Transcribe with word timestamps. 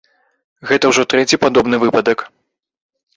Гэта 0.69 0.89
ўжо 0.91 1.03
трэці 1.13 1.39
падобны 1.43 1.75
выпадак. 1.83 2.25